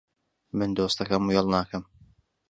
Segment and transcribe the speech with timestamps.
[0.57, 1.83] من دۆستەکەم وێڵ ناکەم